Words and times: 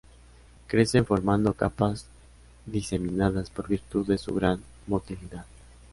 Crecen 0.65 1.05
formando 1.05 1.53
capas 1.53 2.07
diseminadas 2.65 3.51
por 3.51 3.67
virtud 3.67 4.07
de 4.07 4.17
su 4.17 4.33
gran 4.33 4.59
motilidad. 4.87 5.45